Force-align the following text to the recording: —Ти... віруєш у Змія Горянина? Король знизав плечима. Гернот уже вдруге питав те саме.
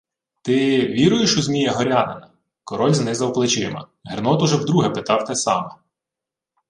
—Ти... 0.43 0.87
віруєш 0.87 1.37
у 1.37 1.41
Змія 1.41 1.71
Горянина? 1.71 2.29
Король 2.63 2.93
знизав 2.93 3.33
плечима. 3.33 3.87
Гернот 4.03 4.41
уже 4.41 4.55
вдруге 4.55 4.89
питав 4.89 5.25
те 5.25 5.35
саме. 5.35 5.71